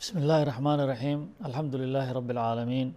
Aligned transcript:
بسم 0.00 0.18
الله 0.18 0.42
الرحمن 0.42 0.78
الرحيم 0.84 1.18
الحمد 1.48 1.74
لله 1.82 2.06
رب 2.18 2.30
العالمين 2.30 2.88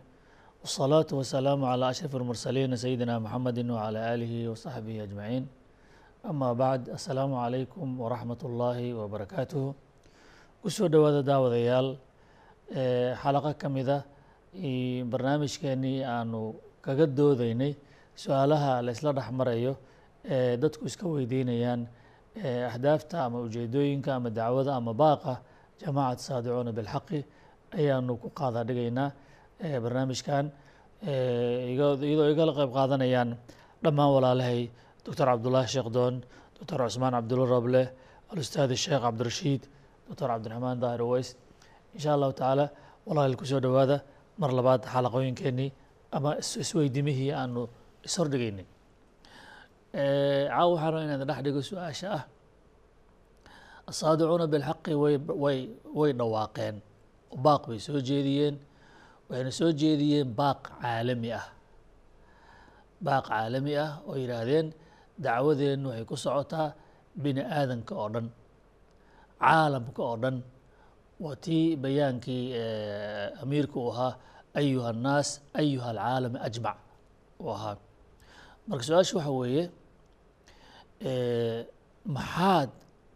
والصلاة 0.62 1.10
والسلام 1.20 1.60
على 1.72 1.90
أشرف 1.90 2.16
المرسلين 2.16 2.76
سيدنا 2.76 3.20
محمد 3.20 3.58
وعلى 3.76 4.00
آله 4.14 4.34
وصحبه 4.52 5.04
أجمعين 5.04 5.44
أما 6.32 6.54
بعد 6.54 6.90
السلام 6.90 7.32
عليكم 7.36 7.88
ورحمة 8.02 8.42
الله 8.50 8.80
وبركاته 8.94 9.74
kusoo 10.64 10.86
dhawaada 10.94 11.26
daawadayaal 11.26 11.98
xalaqo 13.22 13.52
ka 13.58 13.68
mida 13.70 13.98
barnaamijkeenii 15.12 16.06
aanu 16.06 16.54
kaga 16.86 17.06
doodeynay 17.18 17.74
su-aalaha 18.16 18.82
la 18.86 18.92
isla 18.96 19.10
dhex 19.18 19.30
marayo 19.40 19.74
ee 20.30 20.58
dadku 20.62 20.86
iska 20.86 21.06
weydiinayaan 21.10 21.82
ahdaafta 22.72 23.26
ama 23.26 23.38
ujeedooyinka 23.46 24.10
ama 24.16 24.30
dacwada 24.30 24.72
ama 24.78 24.94
baaqa 24.94 25.34
jamacat 25.83 26.19
saadicuuna 26.27 26.73
bilxaqi 26.79 27.19
ayaanu 27.79 28.13
ku 28.23 28.29
qaada 28.39 28.61
dhigaynaa 28.69 29.09
barnaamijkan 29.85 30.45
iyadoo 31.07 32.27
igala 32.35 32.53
qeyb 32.59 32.71
qaadanayaan 32.79 33.31
dhammaan 33.85 34.11
walaalahay 34.17 34.61
doctor 35.05 35.27
cabdullaahi 35.31 35.69
sheekh 35.75 35.89
doon 35.97 36.15
doctor 36.59 36.79
cusmaan 36.87 37.13
cabdulla 37.19 37.45
roble 37.55 37.83
alustaad 38.33 38.71
sheekh 38.85 39.01
cabdirashiid 39.07 39.63
doctor 40.09 40.29
cabdiraxmaan 40.33 40.79
daahir 40.83 41.03
uweys 41.09 41.29
insha 41.97 42.11
allahu 42.17 42.33
tacaala 42.39 42.67
walaal 43.09 43.35
ku 43.41 43.45
soo 43.51 43.61
dhowaada 43.65 43.97
mar 44.41 44.51
labaad 44.59 44.83
xalaqooyinkeenii 44.95 45.71
ama 46.17 46.31
isweydimihii 46.63 47.31
aanu 47.41 47.63
ishordhigaynay 48.09 48.67
caawa 49.93 50.71
waxaan 50.75 50.93
raba 50.95 51.05
inaan 51.07 51.23
dhex 51.31 51.39
dhigo 51.45 51.61
su'aasha 51.71 52.09
ah 52.19 52.23
asaadicuuna 53.91 54.47
bilxaqi 54.53 54.93
way 55.03 55.17
way 55.99 56.11
dhawaaqeen. 56.21 56.77
Baaq 57.45 57.63
bay 57.71 57.79
soo 57.87 58.01
jeediyeen. 58.09 58.55
Waxayna 59.29 59.51
soo 59.59 59.71
jeediyeen 59.81 60.29
baaq 60.39 60.61
caalami 60.81 61.31
ah. 61.41 61.47
Baaq 63.07 63.25
caalami 63.31 63.73
ah 63.85 63.91
oo 64.09 64.15
yidhaahdeen 64.23 64.67
dacwadeennu 65.25 65.87
waxay 65.91 66.05
ku 66.11 66.17
socotaa 66.25 66.69
bini 67.23 67.43
aadanka 67.59 67.93
oo 68.03 68.09
dhan 68.15 68.27
caalamka 69.43 70.03
oo 70.11 70.17
dhan. 70.23 70.37
Waa 71.25 71.37
tii 71.45 71.77
bayaankii 71.83 72.45
amiirka 73.43 73.77
uu 73.81 73.91
ahaa 73.95 74.13
ayuha 74.59 74.89
annaas 74.95 75.29
ayuha 75.61 75.89
alcaalami 75.95 76.39
ajmac. 76.49 76.79
Uu 77.43 77.51
ahaa. 77.57 77.77
Marka 78.69 78.85
su'aasha 78.89 79.15
waxa 79.19 79.33
weeye 79.41 79.65
maxaad 82.17 82.71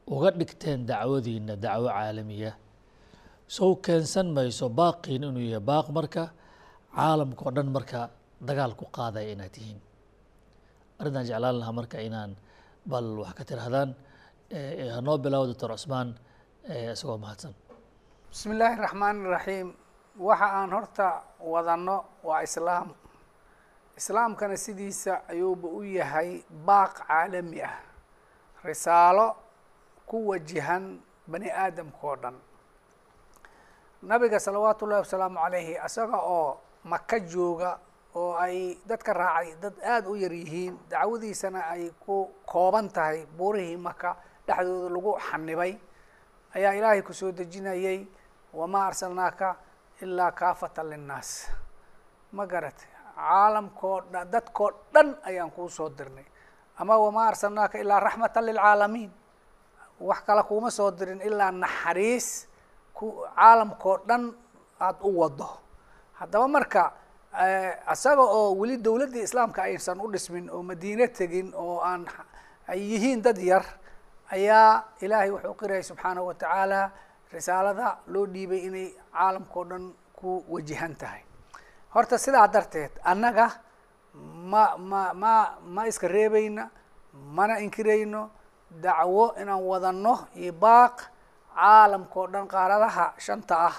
uga 0.07 0.31
dhigteen 0.39 0.87
dacwadiina 0.87 1.57
dacwo 1.57 1.89
caalamiya. 1.89 2.53
Sow 3.47 3.75
keensan 3.85 4.29
mayso 4.37 4.69
baaqiin 4.69 5.23
inuu 5.27 5.43
yahay 5.53 5.61
baaq 5.71 5.87
marka 5.97 6.25
caalamka 6.97 7.43
oo 7.47 7.51
dhan 7.57 7.69
marka 7.77 8.01
dagaal 8.49 8.73
ku 8.79 8.85
qaadaya 8.97 9.33
inaad 9.35 9.53
tihiin. 9.55 9.79
Arrintaan 11.01 11.27
jeclaan 11.29 11.57
lahaa 11.61 11.73
marka 11.79 11.99
inaan 12.09 12.33
bal 12.91 13.07
wax 13.23 13.33
ka 13.39 13.43
tirahdaan 13.49 13.91
hanoo 14.97 15.17
bilaabo 15.19 15.47
doctor 15.51 15.71
cusmaan 15.75 16.09
isagoo 16.95 17.19
mahadsan. 17.19 17.55
Bismi 18.31 18.53
illaahi 18.55 18.77
raxmaan 18.85 19.17
iraxiim 19.27 19.69
waxa 20.19 20.47
aan 20.59 20.71
horta 20.77 21.07
wadanno 21.53 21.97
waa 22.29 22.43
islaam. 22.47 22.89
Islaamkana 23.99 24.57
sidiisa 24.57 25.13
ayuuba 25.33 25.69
u 25.69 25.83
yahay 25.83 26.43
baaq 26.67 26.93
caalami 27.09 27.59
ah. 27.63 27.77
Risaalo 28.65 29.27
ku 30.11 30.17
wajihan 30.35 30.85
bani 31.31 31.47
aadamka 31.63 32.03
oo 32.09 32.17
dhan. 32.23 32.37
Nabiga 34.03 34.39
salawaatu 34.41 34.85
ullahi 34.85 35.03
wasalaamu 35.05 35.39
calayhi 35.45 35.75
isaga 35.87 36.19
oo 36.19 36.59
maka 36.85 37.21
jooga 37.21 37.79
oo 38.17 38.33
ay 38.45 38.75
dadka 38.89 39.13
raacay 39.13 39.55
dad 39.63 39.75
aada 39.85 40.09
u 40.09 40.17
yar 40.17 40.33
yihiin 40.33 40.75
dacwadiisana 40.91 41.61
ay 41.75 41.91
ku 42.01 42.17
kooban 42.49 42.89
tahay 42.89 43.27
buurihii 43.39 43.77
maka 43.77 44.17
dhexdooda 44.47 44.89
lagu 44.95 45.13
xanibay 45.27 45.73
ayaa 46.57 46.73
ilaahay 46.79 47.03
ku 47.07 47.13
soo 47.13 47.31
dejinayay 47.31 48.09
wamaa 48.57 48.87
arsalnaaka 48.91 49.49
ilaa 50.03 50.33
kaafatan 50.33 50.87
linnaas. 50.91 51.31
Ma 52.33 52.47
garatay 52.47 52.89
caalamkoo 53.15 54.01
dhan 54.13 54.27
dadkoo 54.33 54.71
dhan 54.95 55.09
ayaan 55.29 55.51
kuu 55.53 55.69
soo 55.69 55.89
dirnay. 55.93 56.25
Ama 56.81 56.97
wamaa 56.97 57.29
arsalnaaka 57.37 57.77
ilaa 57.79 58.01
raxmatan 58.01 58.45
lilcaalamiin 58.49 59.11
wax 60.01 60.21
kale 60.27 60.43
kuuma 60.49 60.71
soo 60.71 60.91
dirin 60.91 61.21
ilaa 61.21 61.51
naxariis 61.53 62.47
ku 62.95 63.07
caalamkoo 63.37 63.97
dhan 64.09 64.25
aada 64.81 64.99
u 65.09 65.11
wado 65.21 65.49
haddaba 66.19 66.49
marka 66.49 66.83
isaga 67.93 68.23
oo 68.23 68.55
weli 68.61 68.77
dowladdii 68.77 69.23
islaamka 69.29 69.63
aysan 69.63 70.01
u 70.01 70.07
dhismin 70.13 70.51
oo 70.51 70.63
madiine 70.63 71.07
tegin 71.09 71.53
oo 71.55 71.81
aan 71.81 72.03
ay 72.69 72.81
yihiin 72.91 73.23
dad 73.23 73.39
yar 73.39 73.65
ayaa 74.33 74.85
ilaahay 75.01 75.31
wuxuu 75.31 75.55
qirayay 75.61 75.83
subxaanahu 75.83 76.27
wa 76.27 76.35
tacaala 76.35 76.91
risaalada 77.33 77.89
loo 78.13 78.27
dhiibay 78.27 78.59
inay 78.69 78.89
caalamkao 79.13 79.65
dhan 79.71 79.85
ku 80.19 80.45
wajihan 80.49 80.95
tahay. 81.01 81.23
Horta 81.95 82.19
sidaa 82.19 82.47
darteed 82.49 82.91
annaga 83.05 83.47
ma 84.53 84.77
ma 84.91 85.03
ma 85.23 85.33
ma 85.75 85.83
iska 85.91 86.09
reebayna 86.09 86.71
mana 87.37 87.59
inkirayno 87.65 88.31
dacwo 88.71 89.35
inaan 89.41 89.63
wadanno 89.63 90.15
iyo 90.35 90.53
baaq 90.53 90.97
caalamkao 91.55 92.27
dhan 92.27 92.47
qaaradaha 92.49 93.15
shanta 93.19 93.57
ah. 93.69 93.77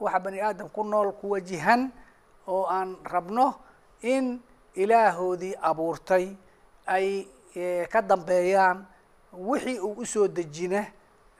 Waxa 0.00 0.18
bani 0.20 0.40
aadam 0.40 0.68
ku 0.68 0.82
nool 0.84 1.12
ku 1.12 1.30
wajihan 1.32 1.90
oo 2.48 2.66
aan 2.66 2.96
rabno 3.04 3.54
in 4.02 4.40
ilaahoodii 4.74 5.54
abuurtay 5.62 6.36
ay 6.86 7.26
ka 7.92 8.02
dambeeyaan 8.02 8.84
wixii 9.32 9.78
uu 9.80 9.94
u 10.02 10.04
soo 10.06 10.28
dejina 10.28 10.84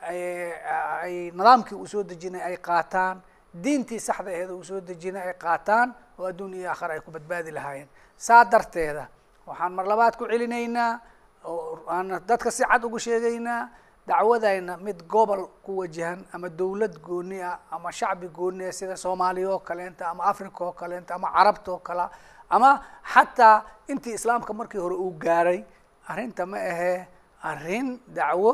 ay 0.09 1.31
nidaamkii 1.35 1.75
uu 1.77 1.87
soo 1.87 2.03
dejinay 2.03 2.41
ay 2.43 2.57
qaataan 2.57 3.21
diintii 3.63 4.01
saxda 4.01 4.31
aheed 4.31 4.51
uu 4.51 4.65
soo 4.65 4.81
dejinay 4.81 5.23
ay 5.29 5.35
qaataan 5.35 5.95
oo 6.19 6.27
adduun 6.27 6.55
iyo 6.55 6.71
aakhara 6.71 6.95
ay 6.95 7.01
ku 7.01 7.11
badbaadi 7.11 7.51
lahaayeen. 7.51 7.89
Saa 8.17 8.45
darteeda 8.45 9.09
waxaan 9.47 9.73
mar 9.75 9.87
labaad 9.87 10.17
ku 10.17 10.25
celinaynaa 10.27 11.01
oo 11.45 11.79
aan 11.89 12.09
dadka 12.29 12.51
si 12.51 12.63
cad 12.71 12.85
ugu 12.85 12.99
sheegaynaa 12.99 13.69
dacwadayna 14.07 14.77
mid 14.77 14.99
gobol 15.09 15.43
ku 15.65 15.79
wajahan 15.81 16.21
ama 16.33 16.49
dowlad 16.49 16.95
gooni 17.07 17.41
ah 17.43 17.59
ama 17.71 17.93
shacbi 17.93 18.29
gooni 18.29 18.65
ah 18.69 18.73
sida 18.73 18.97
soomaaliya 18.97 19.51
oo 19.51 19.59
kaleenta 19.69 20.09
ama 20.13 20.25
africa 20.33 20.61
oo 20.69 20.73
kaleenta 20.73 21.15
ama 21.15 21.29
carabta 21.37 21.71
oo 21.73 21.79
kale 21.79 22.05
ama 22.51 22.71
xataa 23.13 23.57
intii 23.89 24.15
islaamka 24.19 24.53
markii 24.53 24.79
hore 24.85 24.95
uu 25.05 25.11
gaaray 25.25 25.65
arrinta 26.09 26.47
ma 26.47 26.57
ahee 26.71 27.07
arrin 27.51 27.89
dacwo 28.17 28.53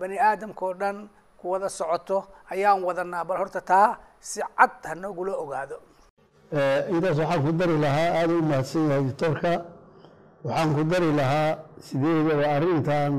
bani 0.00 0.16
aadamka 0.18 0.62
oo 0.66 0.74
dhan 0.80 1.08
ku 1.38 1.50
wada 1.52 1.68
socoto 1.68 2.18
ayaan 2.52 2.80
wadanaa 2.84 3.24
bal 3.24 3.38
horta 3.38 3.60
taa 3.60 3.98
si 4.20 4.40
cad 4.58 4.72
hanoogula 4.88 5.32
ogaado. 5.42 5.76
Intaas 6.92 7.18
waxaan 7.20 7.40
ku 7.44 7.52
dari 7.52 7.76
lahaa 7.84 8.08
aada 8.20 8.32
u 8.34 8.42
mahadsan 8.42 8.82
yahay 8.90 9.04
doctorka 9.08 9.52
waxaan 10.44 10.68
ku 10.76 10.82
dari 10.92 11.10
lahaa 11.20 11.58
sideedaba 11.86 12.44
arrintan 12.56 13.12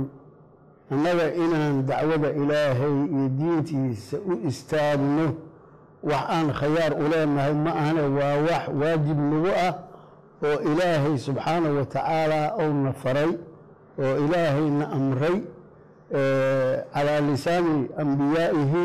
annaga 0.94 1.26
inaan 1.44 1.76
dacwada 1.90 2.30
ilaahay 2.42 2.96
iyo 3.16 3.28
diintiisa 3.40 4.18
u 4.32 4.34
istaagno 4.50 5.28
wax 6.10 6.24
aan 6.36 6.48
khayaar 6.60 6.92
u 7.02 7.04
leenahay 7.12 7.54
ma 7.66 7.72
ahane 7.82 8.02
waa 8.18 8.36
wax 8.48 8.64
waajib 8.82 9.20
nagu 9.32 9.52
ah 9.68 9.74
oo 10.48 10.58
ilaahay 10.72 11.16
subxaanahu 11.28 11.78
wa 11.80 11.86
tacaala 11.86 12.42
ouna 12.64 12.92
faray 13.02 13.32
oo 14.04 14.16
ilaahayna 14.26 14.86
amray 14.98 15.38
calaa 16.94 17.20
lisaani 17.30 17.78
ambiyaa'ihi 18.02 18.84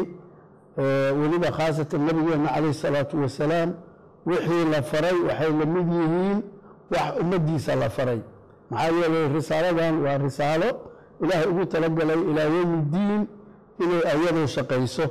weliba 1.20 1.48
khaasatan 1.58 2.00
nabigeena 2.06 2.48
calayh 2.54 2.70
isalaatu 2.76 3.14
wasalaam 3.22 3.70
wixii 4.28 4.64
la 4.72 4.80
faray 4.90 5.16
waxay 5.28 5.50
la 5.60 5.66
mid 5.74 5.86
yihiin 6.00 6.38
wax 6.90 7.20
ummaddiisa 7.20 7.74
la 7.74 7.88
faray. 7.90 8.20
Maxaa 8.70 8.92
yeelay 8.98 9.28
risaaladan 9.36 9.94
waa 10.04 10.18
risaalo 10.18 10.68
ilaahay 11.22 11.48
ugu 11.52 11.64
talagalay 11.66 12.20
ilaa 12.30 12.48
yowmi 12.56 12.78
ddiin 12.90 13.22
inay 13.82 14.02
ayadu 14.12 14.42
shaqayso. 14.48 15.06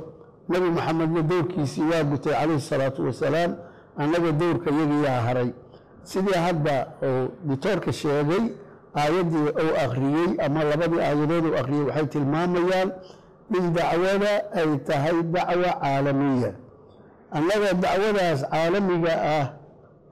Nebi 0.48 0.68
moxamedna 0.70 1.22
doorkiisii 1.22 1.86
waa 1.92 2.04
gutay 2.10 2.32
calayhi 2.32 2.60
salaatu 2.60 3.00
wasalaam 3.06 3.52
annaga 3.98 4.32
dowrka 4.32 4.70
iyagiyaa 4.70 5.20
haray. 5.26 5.50
Sidii 6.02 6.38
hadda 6.46 6.86
uu 7.02 7.28
dictoorka 7.48 7.92
sheegay 7.92 8.44
aayaddii 8.94 9.48
uu 9.64 9.74
akhriyey 9.84 10.28
ama 10.46 10.64
labadii 10.64 11.00
aayadood 11.00 11.44
uu 11.46 11.56
akhriyey 11.60 11.84
waxay 11.88 12.06
tilmaamayaan 12.06 12.90
in 13.58 13.64
dacwada 13.74 14.32
ay 14.58 14.70
tahay 14.86 15.16
dacwa 15.22 15.70
caalamiya. 15.82 16.50
Annaga 17.36 17.70
dacwadaas 17.82 18.40
caalamiga 18.50 19.12
ah 19.38 19.46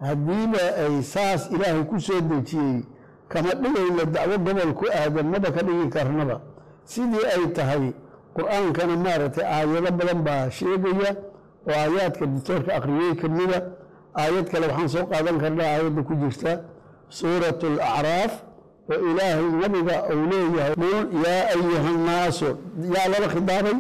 haddiiba 0.09 0.63
ay 0.85 1.03
saas 1.03 1.43
ilaahay 1.55 1.85
ku 1.91 1.97
soo 2.01 2.21
dejiyey 2.21 2.85
kama 3.29 3.51
dhigayno 3.63 4.05
dacwo 4.15 4.37
gobol 4.47 4.71
ku 4.79 4.85
aadan 5.01 5.27
maba 5.33 5.49
ka 5.57 5.63
dhigi 5.67 5.89
karnaba. 5.95 6.37
Sidii 6.85 7.25
ay 7.35 7.45
tahay 7.57 7.85
qur'aankana 8.37 8.97
maaragtay 9.05 9.45
aayado 9.45 9.91
badan 9.99 10.21
baa 10.27 10.51
sheegaya 10.51 11.11
oo 11.69 11.73
aayaadka 11.83 12.25
dictoorka 12.27 12.71
akhriyey 12.79 13.15
ka 13.21 13.29
mida 13.29 13.59
aayad 14.21 14.47
kale 14.53 14.67
waxaan 14.69 14.89
soo 14.95 15.05
qaadan 15.11 15.37
karnaa 15.43 15.69
aayadda 15.75 16.03
ku 16.09 16.15
jirta. 16.23 16.53
Suurat 17.09 17.61
alacraaf 17.65 18.33
oo 18.93 19.01
ilaahay 19.11 19.49
nabiga 19.63 19.97
uu 20.13 20.25
leeyahay 20.31 20.75
yaa 21.25 21.43
ayuha 21.55 21.91
nnaasu 21.99 22.49
yaa 22.95 23.09
lala 23.13 23.27
khitaabay 23.35 23.77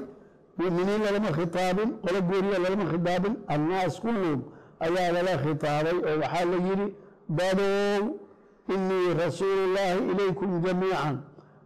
mu'miniin 0.59 1.01
lalama 1.07 1.31
khitaabin 1.39 1.89
qolo 2.05 2.19
gooriya 2.29 2.59
lalama 2.65 2.85
khitaabin. 2.93 3.35
Annaas 3.55 3.95
kulluhum 4.01 4.41
ayaa 4.81 5.13
lala 5.17 5.33
khitaabay 5.45 5.97
oo 6.09 6.17
waxaa 6.23 6.45
la 6.53 6.57
yidhi 6.69 6.87
dadow 7.29 8.03
inii 8.75 9.15
rasuulullaahi 9.25 9.99
ilaykum 10.13 10.51
jamiican. 10.65 11.17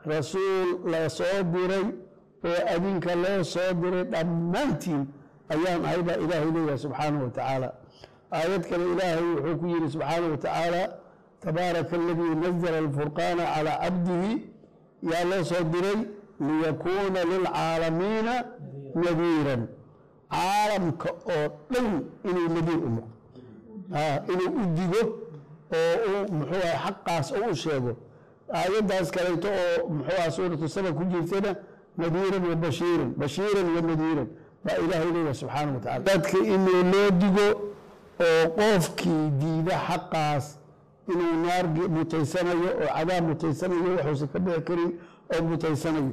Rasuul 0.06 0.68
la 0.92 1.08
soo 1.08 1.42
diray 1.52 1.86
oo 2.44 2.60
adinka 2.74 3.14
loo 3.14 3.42
soo 3.44 3.72
diray 3.82 4.04
dhammaantiin 4.12 5.02
ayaan 5.52 5.84
ahay 5.84 6.02
baa 6.02 6.16
ilaahay 6.24 6.50
leeyahay 6.54 6.78
subxaanahu 6.84 7.24
wa 7.24 7.30
tacaala. 7.30 7.68
Aayad 8.32 8.62
kale 8.70 8.84
ilaahay 8.92 9.24
wuxuu 9.34 9.56
ku 9.60 9.66
yidhi 9.66 9.88
subxaanahu 9.94 10.30
wa 10.34 10.36
tacaala 10.44 10.82
tabaaraka 11.44 11.96
aladii 11.96 12.34
nazla 12.44 12.78
alfurqaana 12.84 13.42
calaa 13.54 13.78
cabdihi. 13.84 14.32
Yaa 15.10 15.24
loo 15.30 15.42
soo 15.50 15.64
diray 15.72 15.98
liyakuuna 16.46 17.20
lilcaalamiina 17.32 18.34
nadiiran 19.04 19.62
caalamka 20.30 21.08
oo 21.34 21.46
dhan 21.70 21.86
inuu 22.24 22.48
nadiir 22.54 22.78
u 22.86 22.90
noqdo. 22.96 23.12
Inuu 24.32 24.50
u 24.60 24.66
digo 24.76 25.00
oo 25.72 25.94
uu 26.10 26.32
muxuu 26.32 26.62
aha 26.74 26.90
xaqaas 26.92 27.32
u 27.50 27.54
sheego. 27.54 27.92
Aayaddaas 28.52 29.10
kaleeto 29.10 29.48
oo 29.48 29.88
muxuu 29.88 30.16
aha 30.20 30.30
suuratu 30.30 30.68
saba 30.68 30.92
ku 30.92 31.04
jirtana 31.04 31.54
nadiiran 31.96 32.44
wa 32.50 32.54
bashiiran 32.56 33.10
bashiiran 33.16 33.66
wa 33.74 33.80
nadiiran. 33.80 34.28
Baa 34.64 34.76
ilaahay 34.84 35.10
leeyahay 35.12 35.34
subxaana 35.34 35.72
wa 35.72 35.80
tacala 35.80 36.04
dadka 36.04 36.38
inuu 36.38 36.82
loo 36.92 37.10
digo 37.10 37.46
oo 38.20 38.48
qofkii 38.58 39.30
diida 39.40 39.76
xaqaas 39.88 40.58
inuu 41.08 41.34
naar 41.46 41.66
mutaysanayo 41.96 42.68
oo 42.82 42.88
cadaab 42.96 43.24
mutaysanayo 43.28 43.90
waxuusan 43.96 44.28
ka 44.32 44.38
bixi 44.38 44.62
karin 44.68 44.90
oo 45.34 45.42
mutaysanayo. 45.42 46.12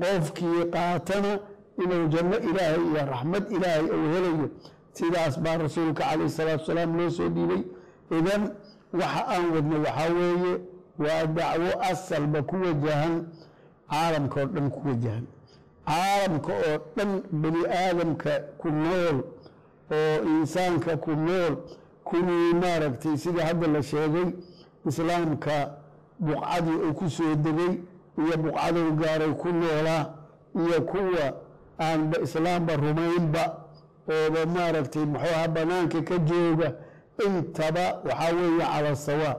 Qofkii 0.00 0.64
qaatana 0.74 1.38
inuu 1.82 2.08
janno 2.08 2.36
ilaahay 2.38 2.82
iyo 2.90 3.00
raxmad 3.10 3.44
ilaahay 3.52 3.84
uu 3.96 4.06
helayo. 4.14 4.48
Sidaas 4.92 5.38
baa 5.40 5.56
rasuulka 5.56 6.04
calayh 6.04 6.28
salaatu 6.28 6.60
wasalaam 6.60 6.96
loo 6.98 7.10
soo 7.10 7.28
dhiibay. 7.28 7.62
Idan 8.10 8.42
waxa 8.92 9.22
aan 9.28 9.50
wadno 9.54 9.76
waxaa 9.82 10.12
weeye 10.14 10.52
waa 10.98 11.26
dacwo 11.26 11.70
asalba 11.90 12.42
ku 12.42 12.56
wajahan 12.56 13.26
caalamka 13.90 14.40
oo 14.40 14.46
dhan 14.46 14.70
ku 14.70 14.80
wajahan. 14.88 15.24
Caalamka 15.86 16.52
oo 16.52 16.78
dhan 16.96 17.22
bani 17.32 17.60
aadamka 17.66 18.30
ku 18.58 18.68
nool 18.70 19.16
oo 19.90 20.16
insaanka 20.40 20.96
ku 20.96 21.10
nool 21.10 21.56
kuwii 22.04 22.54
maaragtay 22.54 23.16
sida 23.16 23.44
hadda 23.46 23.66
la 23.66 23.82
sheegay 23.82 24.28
islaamka 24.86 25.70
buqcadii 26.20 26.76
uu 26.86 26.94
ku 26.94 27.10
soo 27.10 27.34
degay 27.34 27.80
iyo 28.18 28.36
buqcaduu 28.36 28.92
gaaray 29.00 29.32
ku 29.34 29.48
noolaa 29.48 30.04
iyo 30.54 30.82
kuwa 30.82 31.24
aanba 31.80 32.16
islaamba 32.26 32.72
rumaynba 32.76 33.42
ooba 34.14 34.40
maaragtay 34.56 35.04
muxuuha 35.06 35.48
banaanka 35.48 36.02
ka 36.08 36.16
jooga 36.18 36.68
intaba 37.26 37.84
waxaa 38.08 38.32
weeye 38.36 38.64
cala 38.72 38.96
sawaa 38.96 39.34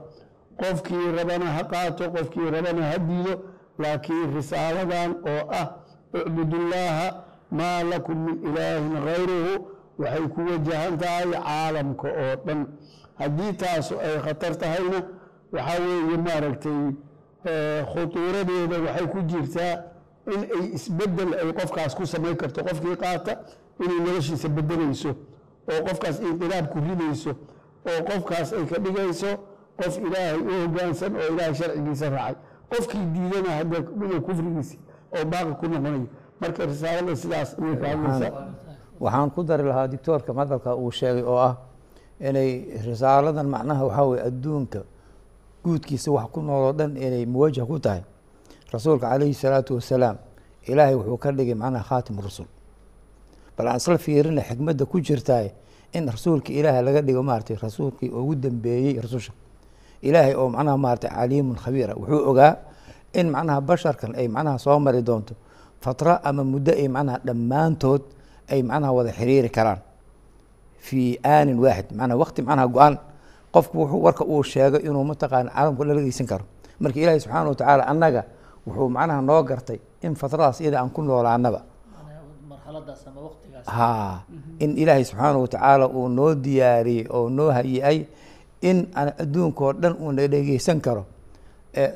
qofkii 0.60 1.12
rabana 1.18 1.46
ha 1.56 1.64
qaato 1.64 2.10
qofkii 2.16 2.50
rabana 2.56 2.84
ha 2.92 2.98
diido 2.98 3.34
laakiin 3.80 4.34
risaaladan 4.36 5.12
oo 5.32 5.44
ah 5.62 5.68
icbudullaaha 6.14 7.08
maa 7.52 7.84
lakum 7.84 8.18
min 8.26 8.36
ilaahin 8.50 8.94
gayruhu 9.06 9.54
waxay 10.00 10.28
ku 10.34 10.42
wajahan 10.50 10.98
tahay 10.98 11.26
caalamka 11.32 12.08
oo 12.08 12.36
dhan. 12.46 12.66
Haddii 13.20 13.54
taasu 13.54 13.94
ay 14.00 14.16
khatar 14.26 14.54
tahayna 14.58 15.00
waxaa 15.54 15.80
weeye 15.86 16.18
maaragtay 16.28 16.80
khutuuradeeda 17.92 18.78
waxay 18.86 19.08
ku 19.14 19.20
jirtaa 19.32 19.74
in 20.34 20.42
ay 20.58 20.66
isbeddel 20.78 21.34
ay 21.34 21.54
qofkaas 21.60 21.96
ku 21.96 22.06
samayn 22.06 22.36
karto 22.36 22.64
qofkii 22.64 22.96
qaata 23.04 23.34
inay 23.84 24.00
noloshiisa 24.06 24.50
bedelayso 24.50 25.10
oo 25.72 25.80
qofkaas 25.88 26.20
inqilaab 26.20 26.66
ku 26.74 26.80
ridayso 26.80 27.32
oo 27.90 28.00
qofkaas 28.10 28.54
ay 28.54 28.66
ka 28.66 28.78
dhigayso 28.86 29.32
qof 29.80 29.98
ilaahay 29.98 30.40
u 30.40 30.52
hogaansan 30.64 31.12
oo 31.16 31.28
ilaahay 31.34 31.54
sharcigiisa 31.60 32.10
raacay. 32.10 32.36
Qofkii 32.72 33.06
diidana 33.14 33.52
hadda 33.60 33.78
kufrigiisi 34.28 34.80
oo 35.16 35.26
baaqi 35.32 35.54
ku 35.60 35.66
noqonayo. 35.68 36.08
Marka 36.42 36.66
risaalada 36.66 37.16
sidaas 37.16 37.50
ayay 37.60 37.76
ka 37.82 37.88
waxaan 39.00 39.30
ku 39.32 39.44
dari 39.44 39.64
lahaa 39.64 39.88
dictoorka 39.88 40.34
madalka 40.34 40.76
uu 40.76 40.92
sheegay 40.92 41.24
oo 41.24 41.38
ah 41.38 41.56
inay 42.20 42.80
risaaladan 42.88 43.48
macnaha 43.48 43.84
waxaa 43.86 44.06
weye 44.10 44.22
adduunka 44.24 44.80
guudkiisa 45.64 46.12
wax 46.12 46.28
ku 46.32 46.40
nooloo 46.42 46.74
dhan 46.74 46.98
inay 46.98 47.26
muwajah 47.26 47.66
ku 47.68 47.80
tahay 47.80 48.02
rasuulka 48.74 49.10
calayhi 49.10 49.34
salaatu 49.34 49.76
wasalaam 49.76 50.18
ilaahay 50.68 50.96
wuxuu 50.96 51.18
ka 51.18 51.32
dhigay 51.32 51.56
macnaha 51.56 51.84
khaatim 51.84 52.20
rusul 52.20 52.46
bal 53.58 53.68
aan 53.68 53.78
isla 53.78 53.98
fiirina 53.98 54.42
xikmadda 54.42 54.86
ku 54.86 55.00
jirtaa 55.02 55.50
in 55.94 56.08
rasuulka 56.10 56.52
ilaahay 56.54 56.84
laga 56.84 57.02
dhigo 57.02 57.24
maaragtay 57.24 57.58
rasuulkii 57.62 58.10
ugu 58.10 58.36
dambeeyey 58.36 59.00
rasusha 59.02 59.32
ilaahay 60.02 60.34
oo 60.36 60.50
macnaha 60.50 60.78
maaragtay 60.78 61.10
caliimun 61.10 61.56
khabiira 61.56 61.94
wuxuu 61.96 62.22
ogaa 62.30 62.58
in 63.14 63.30
macnaha 63.32 63.62
basharkan 63.62 64.12
ay 64.20 64.28
macnaha 64.28 64.58
soo 64.60 64.80
mari 64.80 65.02
doonto 65.02 65.34
fatra 65.80 66.20
ama 66.24 66.44
muddo 66.44 66.72
ay 66.74 66.88
macnaha 66.88 67.20
dhammaantood 67.24 68.02
ay 68.52 68.62
macnaha 68.62 68.92
wada 68.94 69.12
xiriiri 69.12 69.50
karaan. 69.50 69.82
Fii 70.86 71.18
aanin 71.24 71.58
waaxid 71.60 71.94
macnaha 71.98 72.18
waqti 72.20 72.42
macnaha 72.42 72.68
go-an 72.68 72.96
qofku 73.54 73.78
wuxuu 73.78 74.02
warka 74.06 74.24
uu 74.26 74.44
sheego 74.44 74.78
inuu 74.78 75.04
mataqaana 75.04 75.50
caalamka 75.50 75.84
la 75.86 75.94
karo. 76.28 76.46
Marka 76.80 77.00
ilaahay 77.00 77.20
subxaana 77.20 77.50
wa 77.50 77.56
tacaala 77.56 77.84
annaga 77.88 78.22
wuxuu 78.68 78.90
macnaha 78.90 79.22
noo 79.22 79.44
gartay 79.44 79.80
in 80.02 80.16
fatradaas 80.16 80.60
iyada 80.62 80.80
aan 80.82 80.90
ku 80.90 81.02
noolaanaba. 81.02 81.62
Ha 83.66 84.22
in 84.60 84.78
ilaahay 84.78 85.04
subxaana 85.06 85.38
wa 85.42 85.48
tacaala 85.48 85.86
uu 85.90 86.08
noo 86.10 86.36
diyaariyey 86.36 87.08
oo 87.10 87.30
noo 87.30 87.50
hayi-ay 87.52 88.06
in 88.62 88.88
aan 88.96 89.14
adduunka 89.22 89.62
oo 89.66 89.74
dhan 89.74 89.94
uuna 90.02 90.28
dhegeysan 90.28 90.80
karo. 90.82 91.06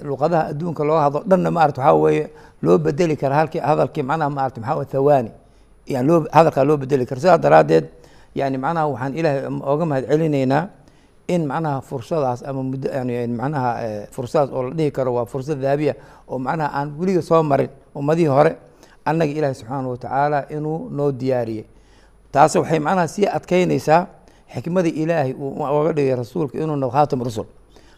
Luqadaha 0.03 0.49
adduunka 0.51 0.83
loo 0.83 0.97
hadlo 0.99 1.19
dhanna 1.29 1.51
maarata 1.51 1.81
waxaa 1.81 1.93
weeye 2.03 2.25
loo 2.61 2.77
bedeli 2.77 3.15
kara 3.17 3.35
halkii 3.35 3.59
hadalkii 3.61 4.03
macnaha 4.03 4.29
maarata 4.29 4.61
maxaa 4.61 4.85
thawaani 4.85 5.31
yani 5.87 6.07
loo 6.07 6.25
hadalkaa 6.31 6.63
loo 6.67 6.77
bedeli 6.77 7.05
kara 7.05 7.21
sidaas 7.21 7.39
daraaddeed 7.41 7.85
yani 8.35 8.57
macnaha 8.57 8.87
waxaan 8.91 9.13
ilaahay 9.17 9.41
oga 9.73 9.85
mahad 9.85 10.03
celinaynaa 10.09 10.63
in 11.29 11.45
macnaha 11.45 11.81
fursadaas 11.89 12.41
ama 12.49 12.61
muddo 12.63 12.89
macnaha 13.41 13.69
fursadaas 14.15 14.49
oo 14.55 14.63
la 14.69 14.73
dhihi 14.77 14.91
karo 14.91 15.13
waa 15.13 15.25
fursad 15.25 15.61
daabiya 15.61 15.93
oo 16.27 16.37
macnaha 16.41 16.69
aan 16.77 16.87
weliga 16.99 17.21
soo 17.21 17.43
marin 17.43 17.69
ummadihii 17.95 18.27
hore. 18.35 18.51
Annaga 19.05 19.31
ilaahay 19.31 19.55
subxaana 19.55 19.87
wa 19.89 19.97
tacaala 19.97 20.39
inuu 20.49 20.89
noo 20.97 21.11
diyaariyey. 21.11 21.65
Taas 22.31 22.55
waxay 22.55 22.79
macnaha 22.79 23.07
sii 23.07 23.25
adkeynaysaa 23.37 24.07
xikmadii 24.53 24.93
ilaahay 25.03 25.33
uu 25.33 25.61
oga 25.63 25.93
dhigay 25.93 26.15
rasuulka 26.15 26.57
inuu 26.57 26.75
noqdo 26.75 26.91
khaatam 26.93 27.21
rusul. 27.23 27.45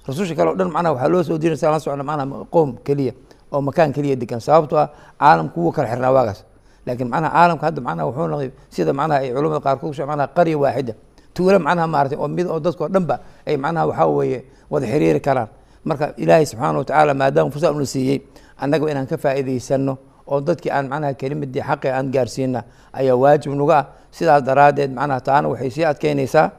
Rasusha 0.08 0.36
kale 0.36 0.50
o 0.52 0.56
dhan 0.56 0.70
macnaha 0.72 0.94
waxaa 0.96 1.10
loo 1.14 1.24
soo 1.24 1.38
dirinaysa 1.38 1.72
la 1.72 1.80
socna 1.80 2.04
macnaha 2.04 2.46
qoom 2.54 2.78
keliya 2.86 3.14
oo 3.52 3.62
makaan 3.62 3.92
keliya 3.96 4.16
degan. 4.16 4.40
Sababto 4.40 4.78
ah 4.78 4.88
caalamku 5.20 5.58
wuu 5.62 5.72
kala 5.72 5.88
xirnaa 5.92 6.12
waagaas. 6.16 6.40
Laakiin 6.86 7.10
macnaha 7.10 7.32
caalamka 7.36 7.66
hadda 7.68 7.82
macnaha 7.82 8.06
wuxuu 8.08 8.28
noqday 8.32 8.52
sida 8.70 8.94
macnaha 8.94 9.20
ay 9.24 9.30
culamada 9.36 9.60
qaarkood 9.66 9.92
ku 9.96 10.06
macnaha 10.12 10.28
qarya 10.38 10.58
waaxida 10.64 10.94
tuulo 11.34 11.60
macnaha 11.60 11.88
maaragtay 11.88 12.18
oo 12.20 12.28
mid 12.28 12.48
oo 12.48 12.60
dadkao 12.60 12.88
dhan 12.94 13.06
ba 13.10 13.16
ay 13.48 13.58
macnaha 13.58 13.86
waxaa 13.88 14.08
weeye 14.08 14.40
wada 14.70 14.86
xiriiri 14.88 15.20
karaan. 15.20 15.48
Marka 15.86 16.14
ilaahay 16.18 16.46
subxaana 16.46 16.78
wa 16.78 16.86
tacaala 16.86 17.14
maadaama 17.14 17.52
fursad 17.52 17.76
una 17.76 17.86
siiyey 17.86 18.22
annaga 18.62 18.86
inaan 18.92 19.08
ka 19.08 19.18
faa'iidaysano 19.18 19.98
oo 20.28 20.40
dadkii 20.42 20.70
aan 20.72 20.86
macnaha 20.92 21.14
kelimadii 21.14 21.62
xaqi 21.70 21.88
aan 21.90 22.12
gaarsiina 22.12 22.64
ayaa 22.94 23.16
waajib 23.16 23.54
nuga 23.54 23.78
ah. 23.78 23.86
Sidaas 24.12 24.44
daraaddeed 24.44 24.92
macnaha 24.94 25.22
taana 25.22 25.48
waxay 25.50 25.70
sii 25.70 25.86
adkeynaysaa 25.86 26.52